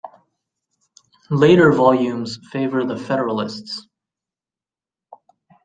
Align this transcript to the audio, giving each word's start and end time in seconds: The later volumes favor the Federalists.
The 1.29 1.35
later 1.35 1.71
volumes 1.71 2.39
favor 2.51 2.83
the 2.83 2.97
Federalists. 2.97 3.87